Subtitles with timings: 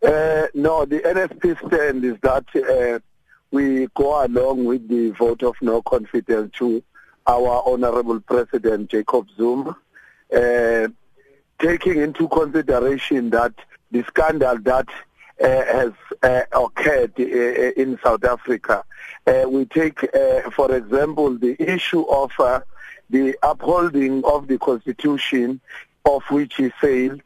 [0.00, 2.98] Uh, no, the NFP stand is that uh,
[3.50, 6.82] we go along with the vote of no confidence to
[7.26, 9.76] our Honorable President Jacob Zuma,
[10.34, 10.88] uh,
[11.58, 13.52] taking into consideration that
[13.90, 14.88] the scandal that
[15.40, 15.92] uh, has
[16.22, 18.84] uh, occurred uh, in South Africa.
[19.46, 20.00] we take,
[20.52, 22.32] for example, the issue of
[23.10, 25.60] the upholding of the constitution
[26.04, 27.22] of which he failed,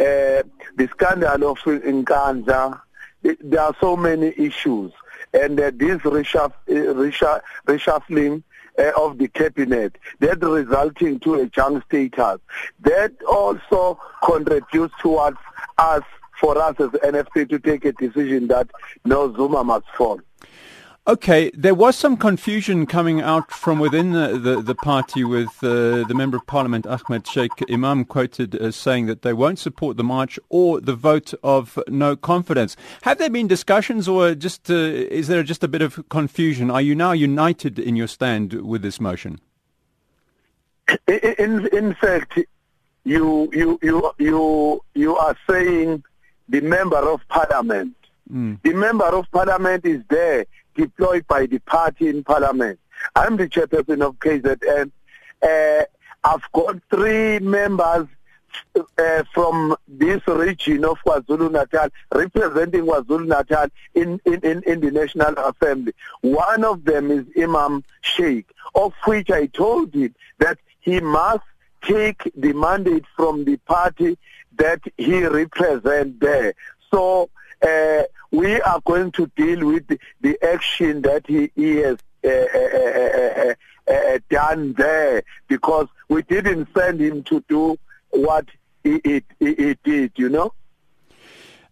[0.00, 0.42] uh,
[0.76, 2.80] the scandal of Nkandla,
[3.22, 4.92] there are so many issues.
[5.34, 8.42] And uh, this reshuff, reshuffling
[8.78, 12.40] uh, of the cabinet, that resulting to a junk status,
[12.80, 15.36] that also contributes towards
[15.76, 16.02] us,
[16.40, 18.70] for us as NFP to take a decision that
[19.04, 20.20] no Zuma must fall.
[21.10, 26.06] Okay, there was some confusion coming out from within the, the, the party with uh,
[26.06, 30.04] the Member of Parliament, Ahmed Shaik Emam, quoted as saying that they won't support the
[30.04, 32.76] march or the vote of no confidence.
[33.02, 36.70] Have there been discussions or just uh, is there just a bit of confusion?
[36.70, 39.40] Are you now united in your stand with this motion?
[41.08, 42.38] In, in fact,
[43.02, 46.04] you, you, you, you, you are saying
[46.48, 47.96] the Member of Parliament.
[48.32, 48.62] Mm.
[48.62, 52.78] The Member of Parliament is there deployed by the party in parliament.
[53.14, 54.90] I'm the chairperson of KZN.
[55.42, 55.84] Uh,
[56.22, 58.06] I've got three members
[58.98, 65.92] uh, from this region of KwaZulu-Natal, representing KwaZulu-Natal in, in, in, in, the National Assembly.
[66.20, 71.44] One of them is Emam Shaik, of which I told him that he must
[71.82, 74.18] take the mandate from the party
[74.56, 76.54] that he represents there.
[76.90, 77.30] So
[77.62, 79.86] uh, we are going to deal with
[80.20, 83.54] the, action that he, he has uh uh, uh,
[83.90, 87.78] uh, done there because we didn't send him to do
[88.10, 88.46] what
[88.84, 90.52] he, he, he did, you know.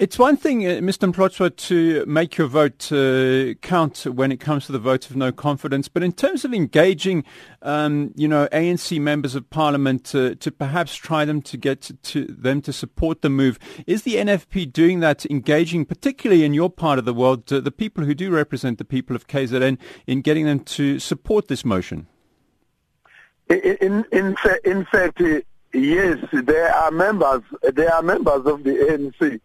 [0.00, 1.12] It's one thing, uh, Mr.
[1.12, 5.30] Mlotshwa, to make your vote uh, count when it comes to the vote of no
[5.30, 7.22] confidence, but in terms of engaging,
[7.60, 11.92] um, you know, ANC members of parliament uh, to perhaps try them to get to,
[11.92, 16.70] to, them to support the move, is the NFP doing that, engaging particularly in your
[16.70, 20.22] part of the world, uh, the people who do represent the people of KZN, in
[20.22, 22.06] getting them to support this motion?
[23.50, 24.34] In, in,
[24.64, 25.20] in fact,
[25.74, 27.42] yes, there are members,
[27.74, 29.40] there are members of the ANC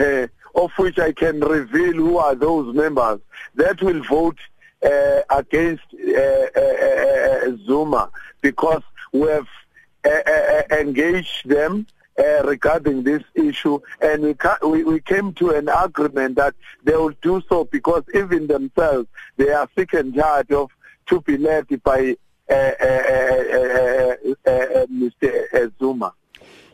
[0.00, 3.20] uh, of which I can reveal who are those members
[3.54, 4.38] that will vote
[4.82, 8.10] uh, against uh, uh, uh Zuma
[8.40, 9.46] because we have
[10.04, 11.86] uh, engaged them
[12.44, 17.42] regarding this issue and we, we, we, came to an agreement that they will do
[17.48, 20.70] so because even themselves they are sick and tired of
[21.06, 22.16] to be led by
[24.90, 25.72] Mr.
[25.78, 26.12] Zuma.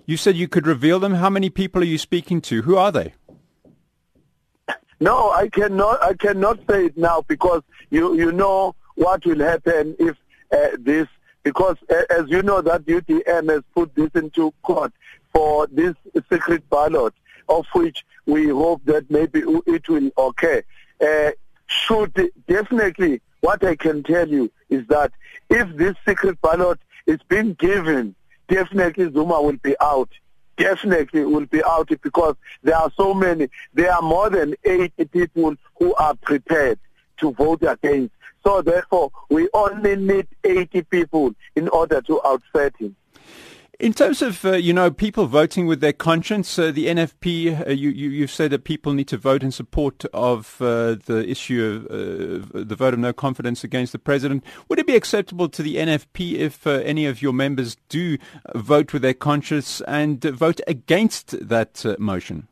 [0.09, 1.15] You said you could reveal them.
[1.15, 2.63] How many people are you speaking to?
[2.63, 3.13] Who are they?
[5.01, 6.01] No, I cannot.
[6.03, 10.17] I cannot say it now because you you know what will happen if
[10.53, 11.09] uh, this
[11.43, 14.93] because uh, as you know that UDM has put this into court
[15.35, 15.95] for this
[16.31, 17.13] secret ballot
[17.49, 20.63] of which we hope that maybe it will occur.
[21.01, 21.33] Uh,
[21.67, 25.13] should definitely what I can tell you is that
[25.51, 28.15] if this secret ballot is being given,
[28.49, 30.11] definitely Zuma will be out
[30.57, 33.49] definitely will be out because there are so many.
[33.75, 36.79] There are more than 80 people who are prepared
[37.19, 38.15] to vote against.
[38.45, 42.95] So therefore, we only need 80 people in order to outset him.
[43.79, 47.71] In terms of uh, you know people voting with their conscience, uh, the NFP, uh,
[47.71, 51.85] you, you have said that people need to vote in support of uh, the issue
[51.91, 54.45] of uh, the vote of no confidence against the president.
[54.69, 58.17] Would it be acceptable to the NFP if uh, any of your members do
[58.55, 62.49] vote with their conscience and vote against that motion?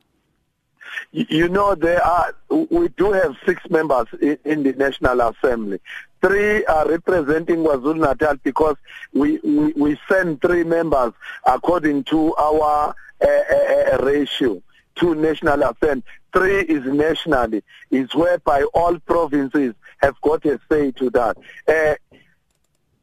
[1.13, 5.81] You know, there are we do have six members in, in the National Assembly.
[6.25, 8.77] Three are representing KwaZulu Natal because
[9.13, 11.13] we, we, we send three members
[11.45, 14.63] according to our uh, uh, ratio
[14.95, 16.03] to National Assembly.
[16.33, 21.37] Three is nationally, is whereby all provinces have got a say to that.
[21.69, 21.95] Uh,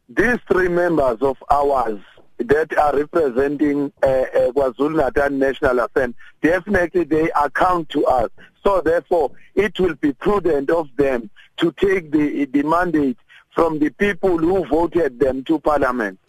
[0.10, 2.00] these three members of ours
[2.40, 8.31] that are representing uh, uh, KwaZulu-Natal National Assembly, definitely they account to us.
[8.63, 13.18] So therefore, it will be prudent of them to take the, the mandate
[13.54, 16.19] from the people who voted them to parliament.